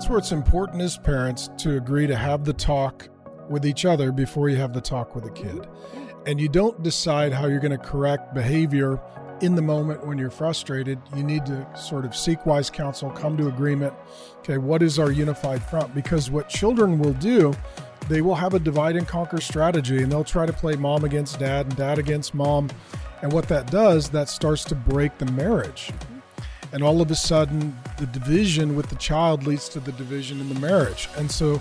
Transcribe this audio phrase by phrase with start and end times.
[0.00, 3.10] That's where it's important as parents to agree to have the talk
[3.50, 5.56] with each other before you have the talk with a kid.
[5.56, 6.06] Mm-hmm.
[6.24, 8.98] And you don't decide how you're going to correct behavior
[9.42, 10.98] in the moment when you're frustrated.
[11.14, 13.92] You need to sort of seek wise counsel, come to agreement.
[14.38, 15.94] Okay, what is our unified front?
[15.94, 17.52] Because what children will do,
[18.08, 21.38] they will have a divide and conquer strategy and they'll try to play mom against
[21.38, 22.70] dad and dad against mom.
[23.20, 25.90] And what that does, that starts to break the marriage.
[26.72, 30.48] And all of a sudden, the division with the child leads to the division in
[30.48, 31.08] the marriage.
[31.16, 31.60] And so,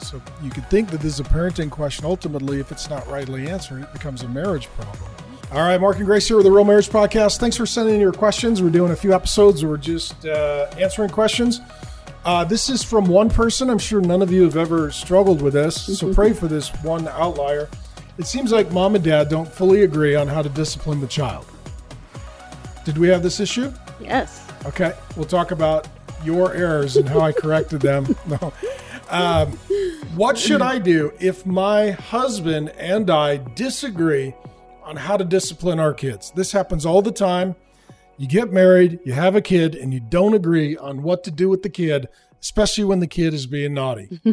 [0.00, 2.04] so you could think that this is a parenting question.
[2.04, 5.10] Ultimately, if it's not rightly answered, it becomes a marriage problem.
[5.52, 7.38] All right, Mark and Grace here with the Real Marriage Podcast.
[7.38, 8.60] Thanks for sending your questions.
[8.60, 11.60] We're doing a few episodes where we're just uh, answering questions.
[12.24, 13.70] Uh, this is from one person.
[13.70, 17.06] I'm sure none of you have ever struggled with this, so pray for this one
[17.08, 17.68] outlier.
[18.18, 21.46] It seems like mom and dad don't fully agree on how to discipline the child.
[22.84, 23.72] Did we have this issue?
[24.04, 24.46] Yes.
[24.66, 25.88] Okay, we'll talk about
[26.24, 28.16] your errors and how I corrected them.
[28.26, 28.52] No.
[29.10, 29.52] Um,
[30.16, 34.34] what should I do if my husband and I disagree
[34.82, 36.32] on how to discipline our kids?
[36.34, 37.54] This happens all the time.
[38.16, 41.50] You get married, you have a kid, and you don't agree on what to do
[41.50, 42.08] with the kid,
[42.40, 44.20] especially when the kid is being naughty.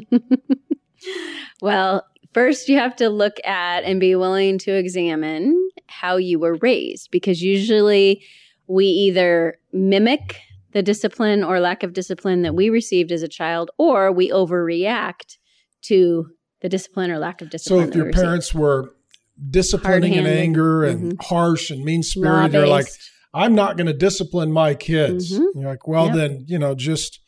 [1.62, 6.56] Well, first you have to look at and be willing to examine how you were
[6.56, 8.24] raised because usually
[8.68, 10.38] we either mimic
[10.72, 15.38] the discipline or lack of discipline that we received as a child or we overreact
[15.84, 16.30] to
[16.62, 17.86] the discipline or lack of discipline.
[17.86, 18.94] So if your parents were
[19.50, 22.88] disciplining in anger and harsh and mean spirited, you're like,
[23.34, 25.32] I'm not going to discipline my kids.
[25.34, 25.46] Mhm.
[25.56, 26.16] You're like, well, Yep.
[26.16, 27.20] then you know, just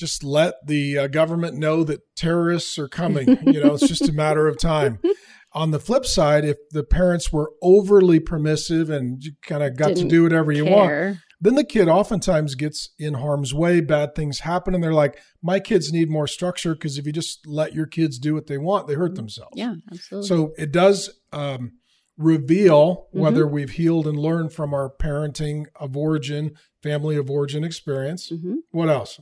[0.00, 3.28] just let the uh, government know that terrorists are coming.
[3.46, 4.98] you know, it's just a matter of time.
[5.52, 9.88] On the flip side, if the parents were overly permissive and you kind of got
[9.88, 13.80] to Didn't do whatever you want, then the kid oftentimes gets in harm's way.
[13.80, 17.46] Bad things happen, and they're like, "My kids need more structure because if you just
[17.48, 20.28] let your kids do what they want, they hurt themselves." Yeah, absolutely.
[20.28, 21.72] So it does um,
[22.16, 23.20] reveal Mm-hmm.
[23.20, 28.30] whether we've healed and learned from our parenting of origin, family of origin experience.
[28.30, 28.58] Mhm.
[28.70, 29.18] What else?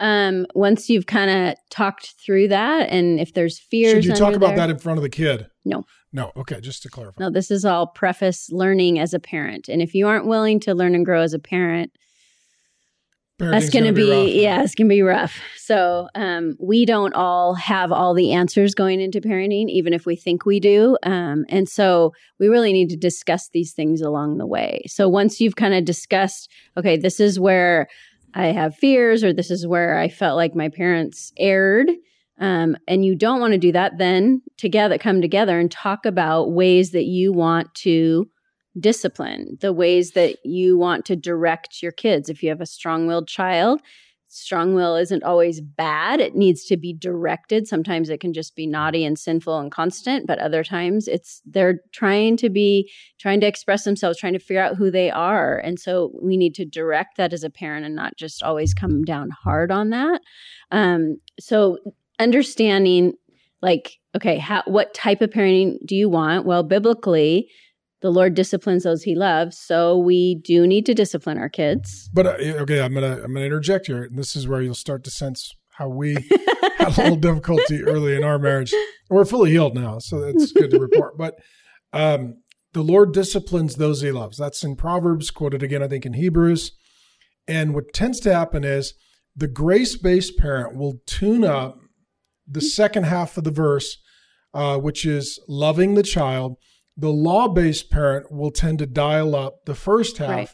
[0.00, 4.34] Um, once you've kind of talked through that, and if there's fears, Should you talk
[4.34, 5.46] about there- that in front of the kid?
[5.64, 5.84] No.
[6.12, 6.32] No.
[6.36, 7.22] Okay, just to clarify.
[7.22, 9.68] No, this is all preface learning as a parent.
[9.68, 11.92] And if you aren't willing to learn and grow as a parent,
[13.38, 14.28] that's going to gonna be, rough.
[14.28, 15.40] yeah, it's going to be rough.
[15.56, 20.14] So um, we don't all have all the answers going into parenting, even if we
[20.14, 20.98] think we do.
[21.04, 24.82] Um, and so we really need to discuss these things along the way.
[24.88, 27.88] So once you've kind of discussed, okay, this is where
[28.34, 31.90] I have fears, or this is where I felt like my parents erred.
[32.38, 36.52] Um, and you don't want to do that, then together come together and talk about
[36.52, 38.28] ways that you want to
[38.78, 42.28] discipline, the ways that you want to direct your kids.
[42.28, 43.82] If you have a strong willed child,
[44.32, 46.20] strong will isn't always bad.
[46.20, 47.66] It needs to be directed.
[47.66, 51.80] Sometimes it can just be naughty and sinful and constant, but other times it's they're
[51.92, 55.58] trying to be trying to express themselves, trying to figure out who they are.
[55.58, 59.02] And so we need to direct that as a parent and not just always come
[59.02, 60.20] down hard on that.
[60.70, 61.78] Um, so
[62.18, 63.14] understanding
[63.62, 66.44] like okay, how, what type of parenting do you want?
[66.44, 67.48] Well, biblically,
[68.00, 69.58] the Lord disciplines those he loves.
[69.58, 72.08] So we do need to discipline our kids.
[72.12, 74.04] But uh, okay, I'm gonna I'm gonna interject here.
[74.04, 76.14] And this is where you'll start to sense how we
[76.78, 78.74] had a little difficulty early in our marriage.
[79.08, 81.18] We're fully healed now, so that's good to report.
[81.18, 81.36] But
[81.92, 84.38] um, the Lord disciplines those He loves.
[84.38, 86.72] That's in Proverbs, quoted again, I think, in Hebrews.
[87.48, 88.94] And what tends to happen is
[89.34, 91.78] the grace-based parent will tune up
[92.46, 93.96] the second half of the verse,
[94.54, 96.56] uh, which is loving the child.
[96.96, 100.50] The law-based parent will tend to dial up the first half, Right.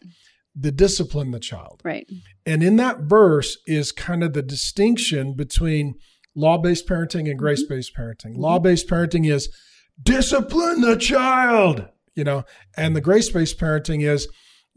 [0.55, 1.81] the discipline the child.
[1.85, 2.09] Right.
[2.45, 5.95] And in that verse is kind of the distinction between
[6.35, 7.31] law based parenting Mm-hmm.
[7.31, 8.37] and grace based parenting.
[8.37, 9.49] Law based parenting is
[10.03, 12.45] discipline the child, you know,
[12.77, 14.29] and the grace based parenting is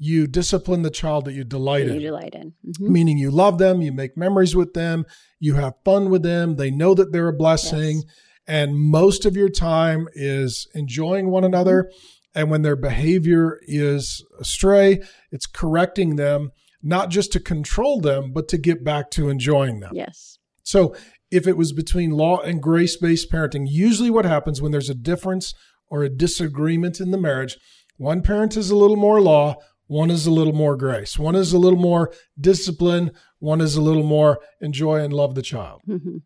[0.01, 2.53] you discipline the child that you delight That you in, delight in.
[2.65, 2.89] Mhm.
[2.89, 5.05] meaning you love them, you make memories with them,
[5.41, 7.97] you have fun with them, they know that they're a blessing.
[7.97, 8.05] Yes.
[8.49, 11.91] And most of your time is enjoying one another.
[12.33, 15.01] And when their behavior is astray,
[15.31, 16.49] it's correcting them,
[16.81, 19.91] not just to control them, but to get back to enjoying them.
[19.93, 20.39] Yes.
[20.63, 20.95] So
[21.29, 24.95] if it was between law and grace based parenting, usually what happens when there's a
[24.95, 25.53] difference
[25.87, 27.55] or a disagreement in the marriage,
[27.97, 31.53] one parent is a little more law, one is a little more grace, one is
[31.53, 35.81] a little more discipline, one is a little more enjoy and love the child.
[35.85, 36.17] hmm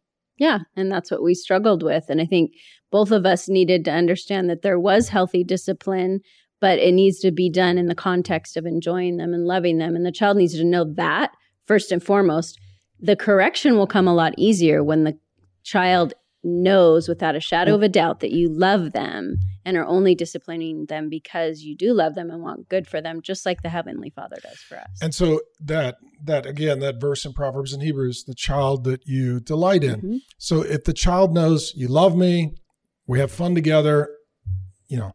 [0.43, 0.59] Yeah.
[0.75, 2.09] And that's what we struggled with.
[2.09, 2.51] And I think
[2.91, 6.19] both of us needed to understand that there was healthy discipline,
[6.59, 9.95] but it needs to be done in the context of enjoying them and loving them.
[9.95, 11.31] And the child needs to know that
[11.65, 12.59] first and foremost.
[12.99, 15.17] the correction will come a lot easier when the
[15.63, 16.13] child
[16.43, 20.85] knows without a shadow of a doubt that you love them and are only disciplining
[20.87, 24.09] them because you do love them and want good for them just like the heavenly
[24.09, 24.99] father does for us.
[25.01, 29.39] And so that that again that verse in proverbs and hebrews the child that you
[29.39, 29.95] delight in.
[29.97, 30.17] Mm-hmm.
[30.37, 32.55] so if the child knows you love me
[33.07, 34.09] we have fun together
[34.87, 35.11] you know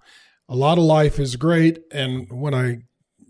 [0.49, 2.77] a lot of life is great and when i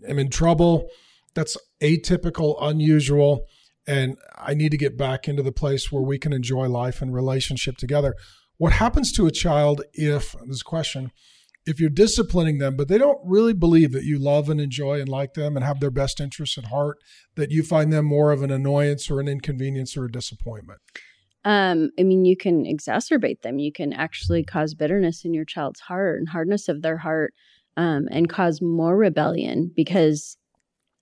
[0.07, 0.87] am in trouble
[1.33, 3.45] that's atypical unusual
[3.89, 7.11] and I need to get back into the place where we can enjoy life and
[7.11, 8.13] relationship together.
[8.57, 11.11] What happens to a child if, this question,
[11.65, 15.09] if you're disciplining them, but they don't really believe that you love and enjoy and
[15.09, 16.97] like them and have their best interests at heart,
[17.33, 20.79] that you find them more of an annoyance or an inconvenience or a disappointment?
[21.43, 23.57] Um, I mean, you can exacerbate them.
[23.57, 27.33] You can actually cause bitterness in your child's heart and hardness of their heart
[27.75, 30.37] um, and cause more rebellion because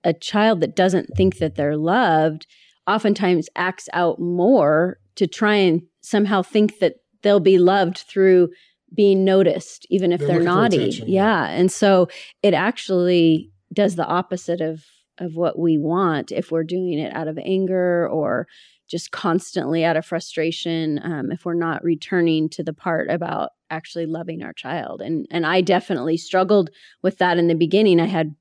[0.06, 2.48] a child that doesn't think that they're loved
[2.88, 8.50] oftentimes acts out more to try and somehow think that they'll be loved through
[8.95, 11.04] being noticed, even if they're, they're naughty.
[11.06, 11.50] Yeah.
[11.50, 12.07] And so
[12.42, 14.86] it actually does the opposite of
[15.19, 18.48] of what we want if we're doing it out of anger or
[18.88, 24.06] just constantly out of frustration um, if we're not returning to the part about actually
[24.06, 26.69] loving our child and and i definitely struggled
[27.01, 28.34] with that in the beginning i had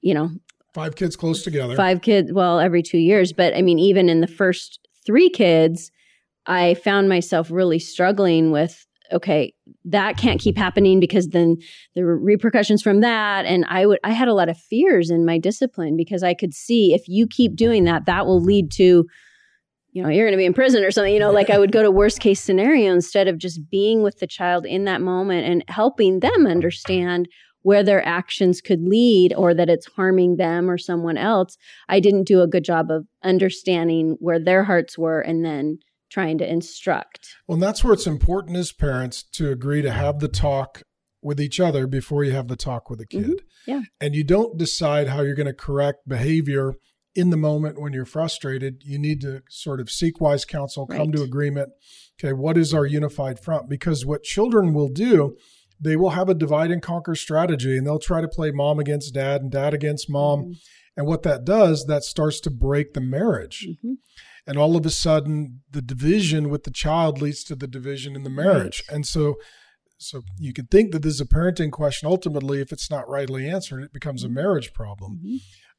[0.00, 0.30] you know
[0.76, 1.74] Five kids close together.
[1.74, 3.32] Five kids, well, every two years.
[3.32, 5.90] But I mean, even in the first three kids,
[6.44, 9.54] I found myself really struggling with okay
[9.86, 11.56] that can't keep happening because then
[11.94, 15.24] there were repercussions from that and i would i had a lot of fears in
[15.24, 19.04] my discipline because i could see if you keep doing that that will lead to
[19.92, 21.70] you know you're going to be in prison or something you know like i would
[21.70, 25.46] go to worst case scenario instead of just being with the child in that moment
[25.46, 27.28] and helping them understand
[27.66, 31.58] where their actions could lead or that it's harming them or someone else,
[31.88, 35.78] I didn't do a good job of understanding where their hearts were and then
[36.08, 37.26] trying to instruct.
[37.48, 40.84] Well, and that's where it's important as parents to agree to have the talk
[41.22, 43.24] with each other before you have the talk with the kid.
[43.24, 43.70] Mm-hmm.
[43.70, 43.80] Yeah.
[44.00, 46.74] And you don't decide how you're going to correct behavior
[47.16, 48.82] in the moment when you're frustrated.
[48.84, 51.12] You need to sort of seek wise counsel, come right.
[51.14, 51.70] to agreement.
[52.20, 53.68] Okay, what is our unified front?
[53.68, 55.36] Because what children will do
[55.80, 59.14] they will have a divide and conquer strategy and they'll try to play mom against
[59.14, 60.40] dad and dad against mom.
[60.40, 60.52] Mm-hmm.
[60.96, 63.66] And what that does, that starts to break the marriage.
[63.68, 63.94] Mm-hmm.
[64.46, 68.22] And all of a sudden, the division with the child leads to the division in
[68.22, 68.82] the marriage.
[68.88, 68.94] Right.
[68.94, 69.34] And so,
[69.98, 72.08] so you could think that this is a parenting question.
[72.08, 74.36] Ultimately, if it's not rightly answered, it becomes a mm-hmm.
[74.36, 75.16] marriage problem.
[75.16, 75.36] Mm-hmm.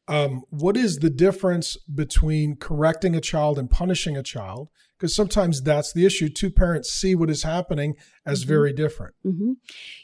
[0.07, 4.69] Um, what is the difference between correcting a child and punishing a child?
[4.98, 6.30] Because sometimes that's the issue.
[6.30, 7.95] Two parents see what is happening
[8.25, 8.48] as mm-hmm.
[8.50, 9.15] very different.
[9.25, 9.54] Mm-hmm.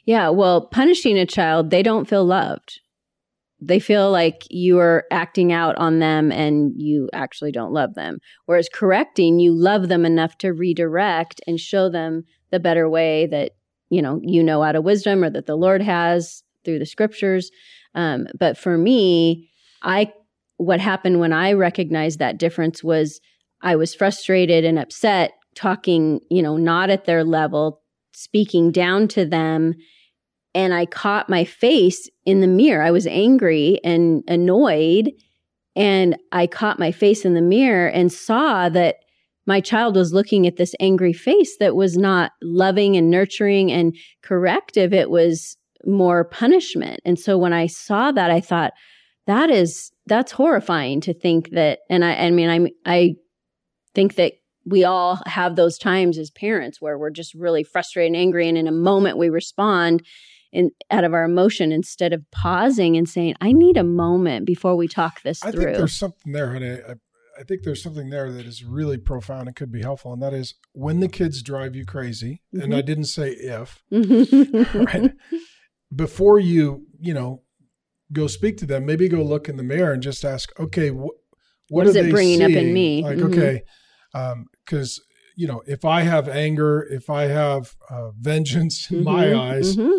[0.05, 0.29] Yeah.
[0.29, 2.81] Well, punishing a child, they don't feel loved.
[3.59, 8.19] They feel like you are acting out on them and you actually don't love them.
[8.45, 13.51] Whereas correcting, you love them enough to redirect and show them the better way that,
[13.89, 17.51] you know, you know out of wisdom or that the Lord has through the scriptures.
[17.95, 19.49] Um, but for me,
[19.83, 20.13] I
[20.57, 23.19] what happened when I recognized that difference was
[23.61, 27.81] I was frustrated and upset talking, you know, not at their level,
[28.13, 29.73] speaking down to them.
[30.55, 32.83] And I caught my face in the mirror.
[32.83, 35.11] I was angry and annoyed.
[35.75, 38.97] And I caught my face in the mirror and saw that
[39.45, 43.95] my child was looking at this angry face that was not loving and nurturing and
[44.21, 44.93] corrective.
[44.93, 46.99] It was more punishment.
[47.03, 48.73] And so when I saw that, I thought,
[49.27, 53.15] that is that's horrifying to think that and i i mean i i
[53.93, 54.33] think that
[54.65, 58.57] we all have those times as parents where we're just really frustrated and angry and
[58.57, 60.05] in a moment we respond
[60.51, 64.75] in out of our emotion instead of pausing and saying i need a moment before
[64.75, 65.65] we talk this I through.
[65.65, 66.79] think there's something there honey.
[66.87, 66.95] I,
[67.39, 70.33] I think there's something there that is really profound and could be helpful and that
[70.33, 72.63] is when the kids drive you crazy mm-hmm.
[72.63, 75.11] and i didn't say if right?
[75.95, 77.43] Before you you know
[78.13, 80.95] go speak to them, maybe go look in the mirror and just ask, okay, wh-
[81.03, 81.15] what,
[81.69, 82.51] what is it bringing seeing?
[82.51, 83.03] up in me?
[83.03, 83.33] Like, mm-hmm.
[83.33, 83.63] okay,
[84.65, 85.05] because um,
[85.35, 89.05] you know, if I have anger, if I have uh, vengeance in mm-hmm.
[89.05, 89.97] my eyes, mm-hmm.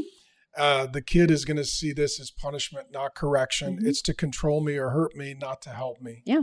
[0.56, 3.76] uh, the kid is going to see this as punishment, not correction.
[3.76, 3.86] Mm-hmm.
[3.86, 6.22] It's to control me or hurt me, not to help me.
[6.24, 6.42] Yeah.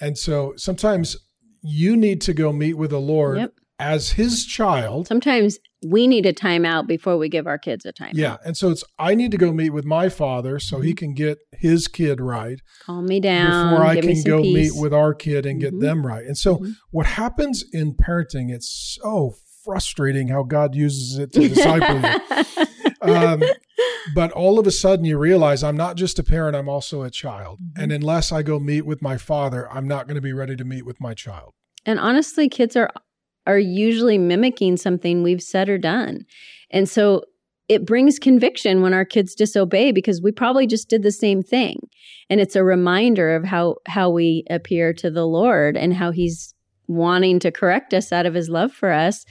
[0.00, 1.16] And so sometimes
[1.62, 5.06] you need to go meet with the Lord yep as his child.
[5.06, 8.14] Sometimes we need a timeout before we give our kids a timeout.
[8.14, 8.38] Yeah.
[8.42, 10.86] And so it's, I need to go meet with my father so mm-hmm.
[10.86, 12.58] he can get his kid right.
[12.82, 13.74] Calm me down.
[13.74, 14.72] Before I can go peace.
[14.72, 15.78] meet with our kid and mm-hmm.
[15.78, 16.24] get them right.
[16.24, 16.70] And so mm-hmm.
[16.92, 22.66] what happens in parenting, it's so frustrating how God uses it to disciple you.
[23.14, 23.42] um,
[24.14, 27.10] but all of a sudden you realize I'm not just a parent, I'm also a
[27.10, 27.58] child.
[27.58, 27.82] Mm-hmm.
[27.82, 30.64] And unless I go meet with my father, I'm not going to be ready to
[30.64, 31.52] meet with my child.
[31.86, 32.90] And honestly, kids are
[33.46, 36.24] are usually mimicking something we've said or done.
[36.70, 37.24] And so
[37.68, 41.78] it brings conviction when our kids disobey because we probably just did the same thing.
[42.28, 46.54] And it's a reminder of how how we appear to the Lord and how he's
[46.86, 49.24] wanting to correct us out of his love for us.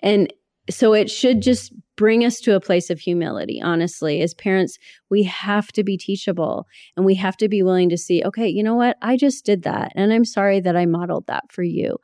[0.00, 0.32] And
[0.70, 4.78] so it should just bring us to a place of humility honestly as parents
[5.10, 8.62] we have to be teachable and we have to be willing to see okay you
[8.62, 11.98] know what i just did that and i'm sorry that i modeled that for you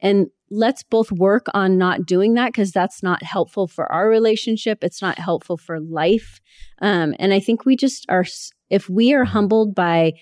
[0.00, 4.82] and let's both work on not doing that because that's not helpful for our relationship
[4.82, 6.40] it's not helpful for life
[6.82, 8.24] um, and i think we just are
[8.70, 10.12] if we are humbled by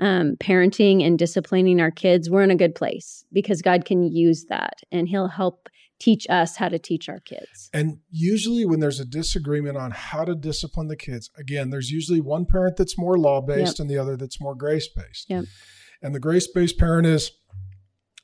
[0.00, 4.46] um, parenting and disciplining our kids we're in a good place because god can use
[4.48, 5.68] that and he'll help
[6.00, 7.70] teach us how to teach our kids.
[7.72, 12.20] And usually, when there's a disagreement on how to discipline the kids, again, there's usually
[12.20, 13.80] one parent that's more law based yep.
[13.80, 15.30] and the other that's more grace based.
[15.30, 15.44] Yep.
[16.02, 17.30] And the grace based parent is,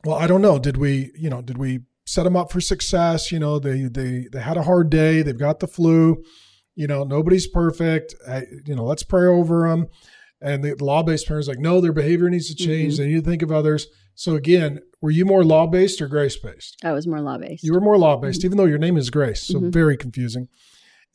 [0.04, 0.58] well, I don't know.
[0.58, 3.30] Did we, you know, did we set them up for success?
[3.30, 5.22] You know, they they they had a hard day.
[5.22, 6.22] They've got the flu.
[6.74, 8.14] You know, nobody's perfect.
[8.26, 9.86] I, you know, let's pray over them.
[10.40, 12.94] And the law based parents like, no, their behavior needs to change.
[12.94, 13.02] Mm-hmm.
[13.02, 13.86] They need to think of others.
[14.14, 16.76] So again, were you more law based or grace based?
[16.82, 17.64] I was more law based.
[17.64, 18.46] You were more law based, mm-hmm.
[18.46, 19.42] even though your name is Grace.
[19.46, 19.70] So mm-hmm.
[19.70, 20.48] very confusing.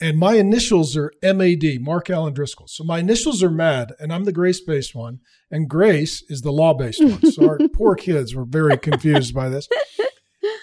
[0.01, 2.67] And my initials are MAD, Mark Allen Driscoll.
[2.67, 6.51] So my initials are MAD, and I'm the grace based one, and Grace is the
[6.51, 7.31] law based one.
[7.31, 9.69] So our poor kids were very confused by this.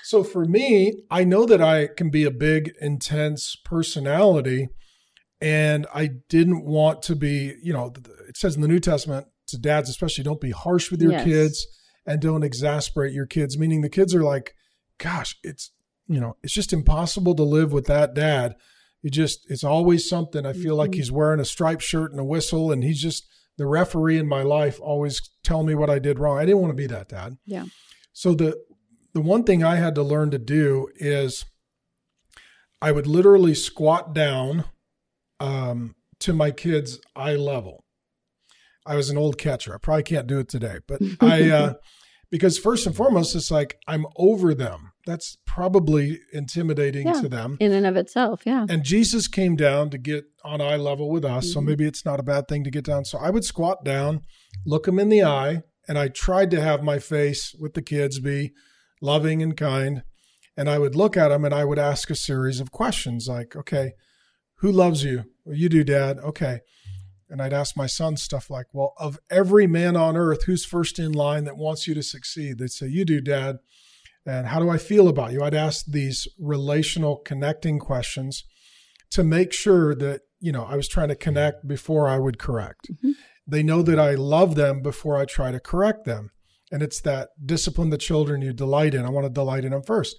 [0.04, 4.68] So for me, I know that I can be a big, intense personality,
[5.40, 7.92] and I didn't want to be, you know,
[8.28, 11.24] it says in the New Testament to dads, especially, don't be harsh with your yes.
[11.24, 11.66] kids
[12.06, 14.54] and don't exasperate your kids, meaning the kids are like,
[14.98, 15.72] gosh, it's,
[16.06, 18.54] you know, it's just impossible to live with that dad.
[19.02, 20.46] You just, it's always something.
[20.46, 20.78] I feel mm-hmm.
[20.78, 23.26] like he's wearing a striped shirt and a whistle, and he's just
[23.58, 26.38] the referee in my life, always telling me what I did wrong.
[26.38, 27.36] I didn't want to be that dad.
[27.44, 27.66] Yeah.
[28.12, 28.56] So the,
[29.12, 31.44] the one thing I had to learn to do is
[32.80, 34.64] I would literally squat down
[35.40, 37.84] um, to my kids' eye level.
[38.86, 39.74] I was an old catcher.
[39.74, 41.74] I probably can't do it today, but I, uh,
[42.30, 44.91] because first and foremost, it's like I'm over them.
[45.06, 48.42] That's probably intimidating yeah, to them in and of itself.
[48.46, 48.66] Yeah.
[48.68, 51.46] And Jesus came down to get on eye level with us.
[51.46, 51.52] Mm-hmm.
[51.52, 53.04] So maybe it's not a bad thing to get down.
[53.04, 54.22] So I would squat down,
[54.64, 58.20] look them in the eye, and I tried to have my face with the kids
[58.20, 58.52] be
[59.00, 60.04] loving and kind.
[60.56, 63.56] And I would look at them and I would ask a series of questions like,
[63.56, 63.92] okay,
[64.56, 65.24] who loves you?
[65.44, 66.18] Well, you do, dad.
[66.18, 66.60] Okay
[67.32, 70.98] and I'd ask my son stuff like, Well, of every man on earth, who's first
[70.98, 72.58] in line that wants you to succeed?
[72.58, 73.56] They'd say, You do, Dad.
[74.26, 75.42] And how do I feel about you?
[75.42, 78.44] I'd ask these relational connecting questions
[79.10, 82.88] to make sure that, you know, I was trying to connect before I would correct.
[82.90, 83.12] Mm-hmm.
[83.46, 86.30] They know that I love them before I try to correct them.
[86.70, 89.04] And it's that discipline the children you delight in.
[89.04, 90.16] I want to delight in them first.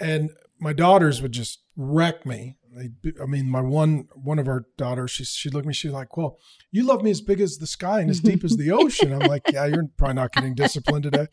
[0.00, 4.66] And my daughters would just wreck me they, I mean, my one one of our
[4.76, 6.38] daughters, she she looked at me, she's like, "Well,
[6.70, 9.28] you love me as big as the sky and as deep as the ocean." I'm
[9.28, 11.26] like, "Yeah, you're probably not getting disciplined today."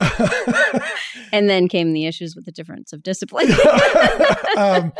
[1.32, 3.50] and then came the issues with the difference of discipline.
[4.56, 4.92] um,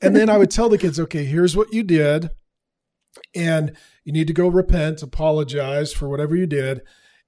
[0.00, 2.30] and then I would tell the kids, "Okay, here's what you did,
[3.34, 6.82] and you need to go repent, apologize for whatever you did."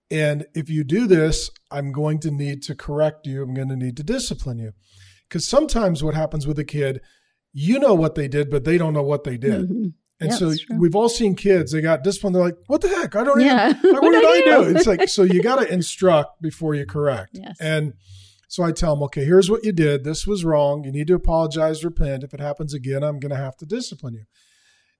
[0.08, 3.42] And if you do this, I'm going to need to correct you.
[3.42, 4.72] I'm going to need to discipline you.
[5.28, 7.00] Because sometimes what happens with a kid
[7.58, 9.62] you know what they did, but they don't know what they did.
[9.62, 9.86] Mm-hmm.
[10.20, 12.36] And yeah, so we've all seen kids, they got disciplined.
[12.36, 13.16] They're like, what the heck?
[13.16, 13.70] I don't yeah.
[13.70, 14.64] even, what, what did I do?
[14.64, 14.76] do?
[14.76, 17.30] It's like, so you got to instruct before you correct.
[17.32, 17.56] Yes.
[17.58, 17.94] And
[18.46, 20.04] so I tell them, okay, here's what you did.
[20.04, 20.84] This was wrong.
[20.84, 22.24] You need to apologize, repent.
[22.24, 24.24] If it happens again, I'm going to have to discipline you.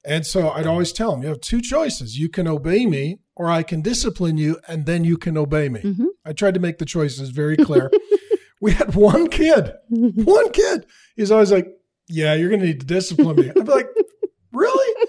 [0.06, 2.18] And so I'd always tell them, you have two choices.
[2.18, 5.80] You can obey me or I can discipline you and then you can obey me.
[5.80, 6.06] Mm-hmm.
[6.25, 7.90] I tried to make the choices very clear.
[8.60, 10.86] We had one kid, one kid.
[11.14, 11.68] He's always like,
[12.08, 13.48] yeah, you're going to need to discipline me.
[13.48, 13.88] I'd be like,
[14.52, 15.08] really?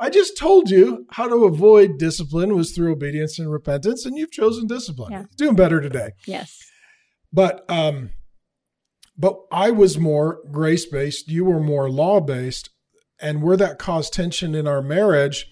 [0.00, 4.30] I just told you how to avoid discipline was through obedience and repentance, and you've
[4.30, 5.12] chosen discipline.
[5.12, 5.24] Yeah.
[5.36, 6.10] Doing better today.
[6.26, 6.58] Yes.
[7.32, 8.10] But um,
[9.16, 11.28] but I was more grace based.
[11.28, 12.70] You were more law based,
[13.20, 15.46] and where that caused tension in our marriage,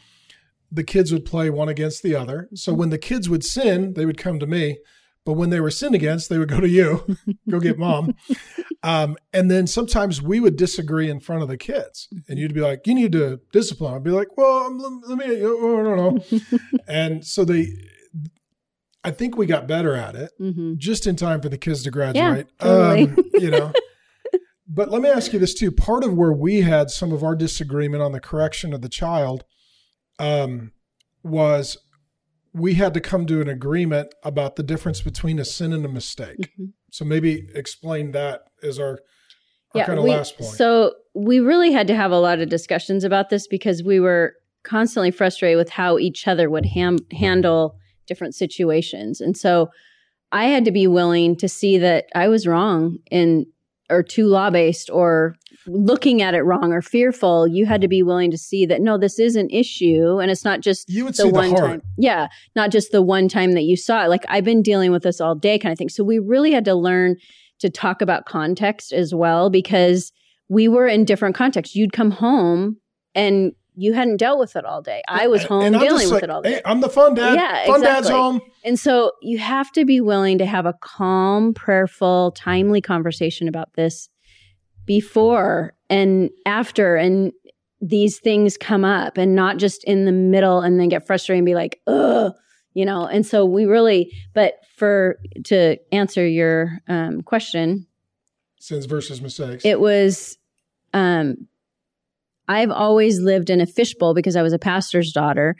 [0.70, 2.48] the kids would play one against the other.
[2.54, 4.78] So when the kids would sin, they would come to me.
[5.26, 7.16] But when they were sinned against, they would go to you,
[7.48, 8.14] go get mom.
[8.82, 12.62] Um, and then sometimes we would disagree in front of the kids, and you'd be
[12.62, 14.74] like, "You need to discipline." I'd be like, "Well,
[15.06, 16.40] let me, oh, no, no."
[16.88, 17.68] and so they,
[19.04, 20.74] I think we got better at it, mm-hmm.
[20.78, 22.48] just in time for the kids to graduate.
[22.58, 23.02] Yeah, totally.
[23.02, 23.72] um, you know,
[24.72, 25.72] But let me ask you this too.
[25.72, 29.44] Part of where we had some of our disagreement on the correction of the child
[30.20, 30.70] um,
[31.24, 31.76] was
[32.52, 35.88] we had to come to an agreement about the difference between a sin and a
[35.88, 36.38] mistake.
[36.38, 36.64] Mm-hmm.
[36.90, 38.98] So maybe explain that as our, our
[39.74, 40.50] yeah, kind of we, last point.
[40.50, 44.34] So we really had to have a lot of discussions about this because we were
[44.62, 47.76] constantly frustrated with how each other would ham- handle
[48.06, 49.20] different situations.
[49.20, 49.70] And so
[50.32, 53.46] I had to be willing to see that I was wrong in
[53.90, 58.02] or too law based or looking at it wrong or fearful, you had to be
[58.02, 61.14] willing to see that no, this is an issue and it's not just you would
[61.14, 61.82] the one the time.
[61.98, 64.08] Yeah, not just the one time that you saw it.
[64.08, 65.88] Like I've been dealing with this all day kind of thing.
[65.88, 67.16] So we really had to learn
[67.60, 70.12] to talk about context as well because
[70.48, 71.76] we were in different contexts.
[71.76, 72.78] You'd come home
[73.14, 75.02] and you hadn't dealt with it all day.
[75.08, 76.54] I was home dealing with like, it all day.
[76.54, 77.34] Hey, I'm the fun dad.
[77.34, 77.86] Yeah, fun exactly.
[77.86, 78.40] dad's home.
[78.64, 83.72] And so you have to be willing to have a calm, prayerful, timely conversation about
[83.74, 84.08] this
[84.84, 87.32] before and after and
[87.80, 91.46] these things come up and not just in the middle and then get frustrated and
[91.46, 92.34] be like, ugh,
[92.74, 93.06] you know.
[93.06, 97.86] And so we really, but for to answer your um, question,
[98.58, 100.36] sins versus mistakes, it was
[100.92, 101.46] um
[102.50, 105.54] I've always lived in a fishbowl because I was a pastor's daughter.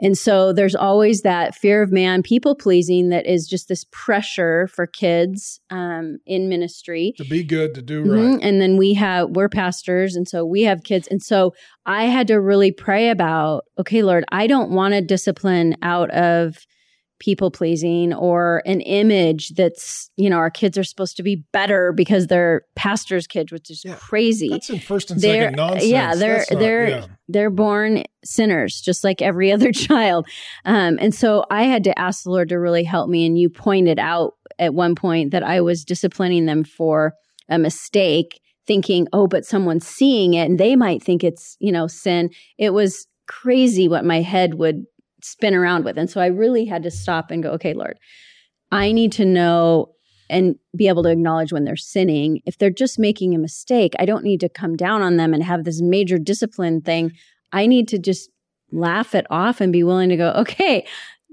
[0.00, 4.66] And so there's always that fear of man, people pleasing that is just this pressure
[4.66, 8.32] for kids um, in ministry to be good, to do mm-hmm.
[8.32, 8.42] right.
[8.42, 10.16] And then we have, we're pastors.
[10.16, 11.06] And so we have kids.
[11.06, 11.54] And so
[11.86, 16.66] I had to really pray about, okay, Lord, I don't want to discipline out of
[17.22, 21.92] people pleasing or an image that's you know our kids are supposed to be better
[21.92, 24.48] because they're pastors kids which is yeah, crazy.
[24.48, 25.84] That's in first and they're, second nonsense.
[25.84, 27.06] yeah they're not, they're yeah.
[27.28, 30.26] they're born sinners just like every other child.
[30.64, 33.48] Um, and so i had to ask the lord to really help me and you
[33.48, 37.14] pointed out at one point that i was disciplining them for
[37.48, 41.86] a mistake thinking oh but someone's seeing it and they might think it's you know
[41.86, 42.30] sin.
[42.58, 44.84] It was crazy what my head would
[45.24, 45.98] spin around with.
[45.98, 47.98] And so I really had to stop and go, okay, Lord,
[48.70, 49.94] I need to know
[50.30, 52.40] and be able to acknowledge when they're sinning.
[52.46, 55.42] If they're just making a mistake, I don't need to come down on them and
[55.42, 57.12] have this major discipline thing.
[57.52, 58.30] I need to just
[58.70, 60.86] laugh it off and be willing to go, okay,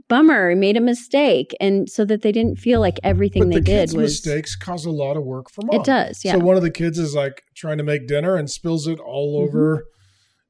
[0.09, 1.55] bummer, made a mistake.
[1.61, 4.85] And so that they didn't feel like everything but they the did was mistakes cause
[4.85, 5.79] a lot of work for mom.
[5.79, 6.33] It does, yeah.
[6.33, 9.39] So one of the kids is like trying to make dinner and spills it all
[9.39, 9.47] mm-hmm.
[9.47, 9.85] over,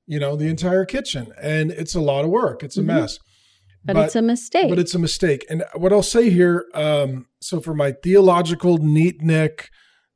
[0.08, 1.34] you know, the entire kitchen.
[1.40, 2.64] And it's a lot of work.
[2.64, 2.88] It's a mm-hmm.
[3.02, 3.20] mess.
[3.84, 4.70] But, but, it's a mistake.
[4.70, 5.46] But it's a mistake.
[5.50, 9.70] And what I'll say here, um, so for my theological neat nick,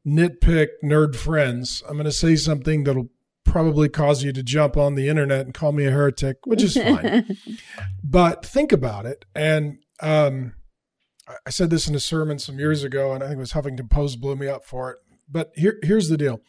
[0.05, 3.09] nitpick nerd friends, I'm going to say something that'll
[3.45, 6.75] probably cause you to jump on the internet and call me a heretic, which is
[6.75, 7.37] fine.
[8.03, 9.25] but think about it.
[9.35, 10.53] And um,
[11.45, 13.89] I said this in a sermon some years ago, and I think it was Huffington
[13.89, 14.97] Post blew me up for it.
[15.29, 16.41] But here, here's the deal: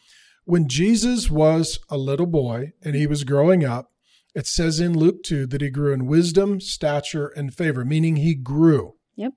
[0.43, 3.91] when Jesus was a little boy and he was growing up,
[4.35, 8.35] it says in Luke 2 that he grew in wisdom, stature, and favor, meaning he
[8.35, 8.95] grew.
[9.15, 9.33] Yep.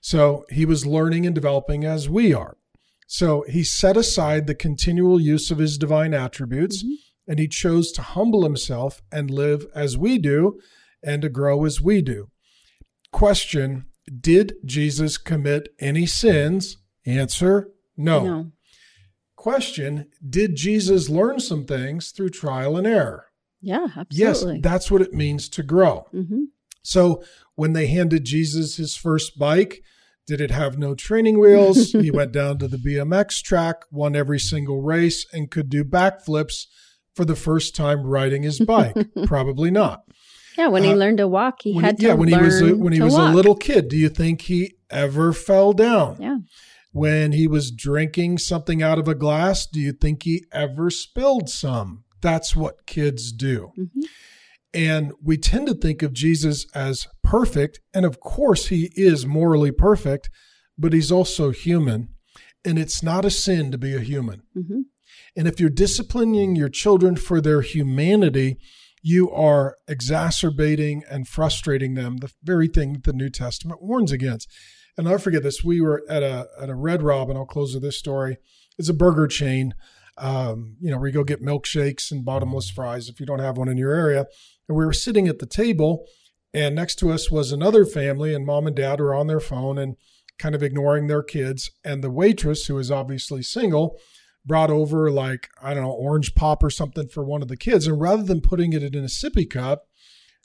[0.00, 2.56] So he was learning and developing as we are.
[3.06, 6.94] So he set aside the continual use of his divine attributes mm-hmm.
[7.30, 10.60] and he chose to humble himself and live as we do
[11.02, 12.28] and to grow as we do.
[13.12, 13.86] Question
[14.20, 16.76] Did Jesus commit any sins?
[17.06, 18.24] Answer no.
[18.24, 18.52] no.
[19.36, 23.27] Question Did Jesus learn some things through trial and error?
[23.60, 24.54] Yeah, absolutely.
[24.56, 26.06] Yes, that's what it means to grow.
[26.14, 26.44] Mm-hmm.
[26.82, 27.22] So
[27.54, 29.82] when they handed Jesus his first bike,
[30.26, 31.92] did it have no training wheels?
[31.92, 36.66] he went down to the BMX track, won every single race, and could do backflips
[37.14, 38.94] for the first time riding his bike.
[39.26, 40.02] Probably not.
[40.56, 42.60] Yeah, when he uh, learned to walk, he had he, to yeah, when he was
[42.60, 43.32] a, when he was walk.
[43.32, 43.88] a little kid.
[43.88, 46.16] Do you think he ever fell down?
[46.20, 46.38] Yeah.
[46.90, 51.48] When he was drinking something out of a glass, do you think he ever spilled
[51.48, 52.04] some?
[52.20, 53.72] That's what kids do.
[53.78, 54.00] Mm-hmm.
[54.74, 57.80] And we tend to think of Jesus as perfect.
[57.94, 60.28] And of course, he is morally perfect,
[60.76, 62.10] but he's also human.
[62.64, 64.42] And it's not a sin to be a human.
[64.56, 64.80] Mm-hmm.
[65.36, 68.58] And if you're disciplining your children for their humanity,
[69.02, 74.50] you are exacerbating and frustrating them, the very thing that the New Testament warns against.
[74.96, 75.62] And I'll forget this.
[75.62, 77.36] We were at a at a Red Robin.
[77.36, 78.38] I'll close with this story.
[78.76, 79.74] It's a burger chain
[80.18, 83.56] um, you know, where you go get milkshakes and bottomless fries if you don't have
[83.56, 84.26] one in your area.
[84.68, 86.04] And we were sitting at the table,
[86.52, 89.78] and next to us was another family, and mom and dad were on their phone
[89.78, 89.96] and
[90.38, 91.70] kind of ignoring their kids.
[91.84, 93.98] And the waitress, who is obviously single,
[94.44, 97.86] brought over like, I don't know, orange pop or something for one of the kids.
[97.86, 99.88] And rather than putting it in a sippy cup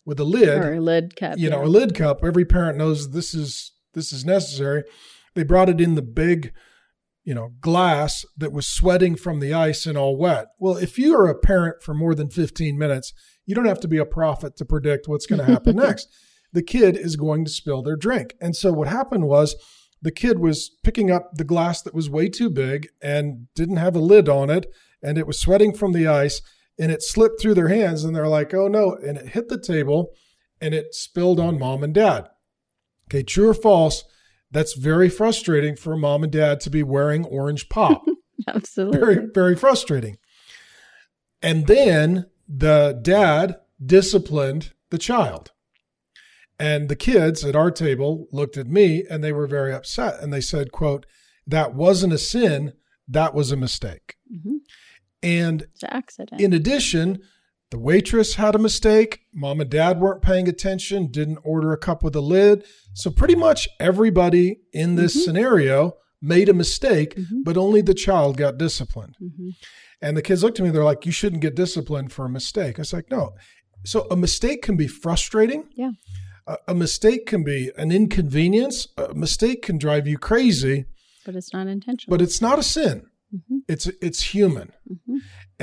[0.06, 3.12] with a lid, or a lid cup, you know, a lid cup, every parent knows
[3.12, 4.84] this is this is necessary.
[5.36, 6.54] They brought it in the big
[7.24, 10.48] you know, glass that was sweating from the ice and all wet.
[10.60, 13.14] Well, if you are a parent for more than 15 minutes,
[13.46, 16.08] you don't have to be a prophet to predict what's going to happen next.
[16.52, 18.36] The kid is going to spill their drink.
[18.42, 19.56] And so what happened was
[20.02, 23.96] the kid was picking up the glass that was way too big and didn't have
[23.96, 24.68] a lid on it
[25.04, 26.42] and it was sweating from the ice
[26.80, 29.60] and it slipped through their hands and they're like, "Oh no." And it hit the
[29.60, 30.12] table
[30.60, 32.30] and it spilled on mom and dad.
[33.08, 34.04] Okay, true or false?
[34.54, 38.06] That's very frustrating for mom and dad to be wearing orange pop.
[38.48, 39.00] Absolutely.
[39.00, 40.18] Very, very frustrating.
[41.42, 45.52] And then the dad disciplined the child.
[46.60, 50.32] And the kids at our table looked at me and they were very upset and
[50.32, 51.06] they said, quote,
[51.48, 52.74] that wasn't a sin,
[53.08, 54.16] that was a mistake.
[54.32, 54.60] Mhm.
[55.22, 56.39] And It's an accident.
[56.42, 57.22] in addition,
[57.74, 59.22] the waitress had a mistake.
[59.34, 62.64] Mom and dad weren't paying attention, didn't order a cup with a lid.
[62.94, 65.22] So pretty much everybody in this Mhm.
[65.26, 67.44] scenario made a mistake, Mhm.
[67.44, 69.16] but only the child got disciplined.
[69.20, 69.56] Mhm.
[70.04, 72.78] And the kids looked at me, they're like, You shouldn't get disciplined for a mistake.
[72.78, 73.34] I was like, No.
[73.86, 75.64] So a mistake can be frustrating.
[75.76, 75.94] Yeah.
[76.46, 78.88] A, a mistake can be an inconvenience.
[78.98, 80.86] A mistake can drive you crazy,
[81.26, 82.16] But it's not intentional.
[82.16, 83.08] but it's not a sin.
[83.34, 83.62] Mhm.
[83.68, 84.72] It's it's human.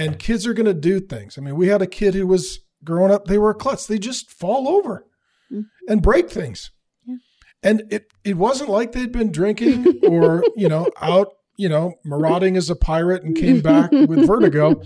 [0.01, 1.37] And kids are going to do things.
[1.39, 3.87] I mean, we had a kid who was growing up, they were a klutz.
[3.87, 5.05] They just fall over
[5.53, 5.65] Mhm.
[5.89, 6.71] and break things.
[7.07, 7.17] Yeah.
[7.63, 12.57] And it it wasn't like they'd been drinking or, you know, out, you know, marauding
[12.57, 14.81] as a pirate and came back with vertigo.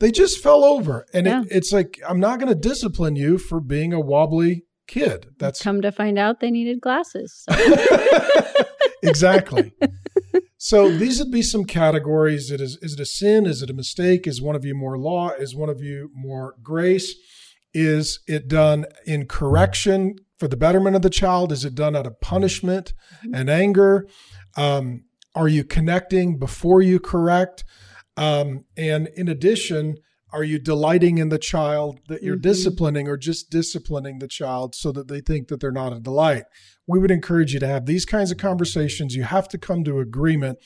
[0.00, 1.04] They just fell over.
[1.12, 1.42] And Yeah.
[1.42, 5.26] it, it's like, I'm not going to discipline you for being a wobbly kid.
[5.38, 7.44] That's Come to find out they needed glasses.
[7.48, 7.54] So.
[9.02, 9.72] exactly.
[10.64, 12.50] So these would be some categories.
[12.50, 13.44] It is is it a sin?
[13.44, 14.26] Is it a mistake?
[14.26, 15.28] Is one of you more law?
[15.28, 17.14] Is one of you more grace?
[17.74, 21.52] Is it done in correction for the betterment of the child?
[21.52, 22.94] Is it done out of punishment
[23.34, 24.08] and anger?
[24.56, 27.62] Um, are you connecting before you correct?
[28.16, 29.98] Um, and in addition,
[30.34, 32.42] are you delighting in the child that you're Mhm.
[32.42, 36.44] disciplining or just disciplining the child so that they think that they're not a delight?
[36.86, 39.14] We would encourage you to have these kinds of conversations.
[39.14, 40.58] You have to come to agreement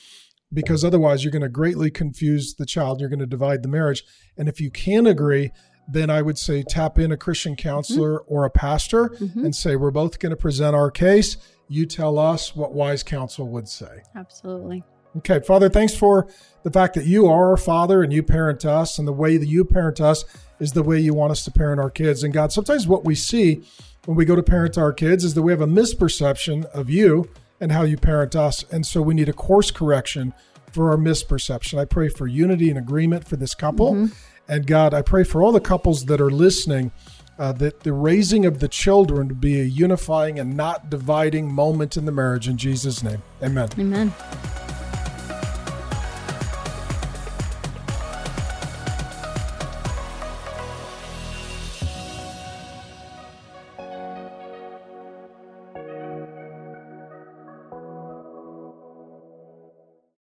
[0.51, 2.99] because otherwise you're going to greatly confuse the child.
[2.99, 4.03] You're going to divide the marriage.
[4.35, 5.51] And if you can agree,
[5.91, 9.45] then I would say tap in a Christian counselor or a pastor Mhm.
[9.45, 11.37] and say, We're both going to present our case.
[11.67, 14.01] You tell us what wise counsel would say.
[14.15, 14.83] Absolutely.
[15.17, 16.27] Okay, Father, thanks for
[16.63, 19.47] the fact that you are our Father and you parent us, and the way that
[19.47, 20.23] you parent us
[20.59, 22.23] is the way you want us to parent our kids.
[22.23, 23.63] And God, sometimes what we see
[24.05, 27.29] when we go to parent our kids is that we have a misperception of you
[27.59, 28.63] and how you parent us.
[28.71, 30.33] And so we need a course correction
[30.71, 31.79] for our misperception.
[31.79, 34.09] I pray for unity and agreement for this couple.
[34.47, 36.91] And God, I pray for all the couples that are listening.
[37.37, 41.95] Uh, that the raising of the children to be a unifying and not dividing moment
[41.95, 43.21] in the marriage in Jesus' name.
[43.41, 43.69] Amen.
[43.79, 44.13] Amen.